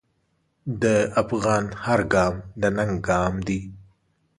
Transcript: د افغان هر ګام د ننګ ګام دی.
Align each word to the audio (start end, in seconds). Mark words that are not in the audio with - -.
د 0.81 0.83
افغان 1.21 1.65
هر 1.85 1.99
ګام 2.13 2.35
د 2.61 2.63
ننګ 2.77 2.93
ګام 3.07 3.33
دی. 3.47 3.59